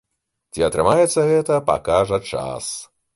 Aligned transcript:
Ці 0.53 0.63
атрымаецца 0.67 1.25
гэта, 1.31 1.59
пакажа 1.67 2.17
час. 2.31 2.71